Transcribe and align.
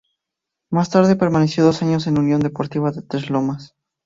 Más 0.71 0.89
tarde 0.89 1.15
permaneció 1.15 1.63
dos 1.63 1.83
años 1.83 2.07
en 2.07 2.17
Unión 2.17 2.41
Deportiva 2.41 2.89
de 2.89 3.03
Tres 3.03 3.29
Lomas. 3.29 3.75